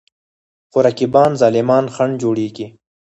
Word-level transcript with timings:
خو 0.71 0.77
رقیبان 0.87 1.31
ظالمان 1.41 1.85
خنډ 1.95 2.13
جوړېږي. 2.21 2.67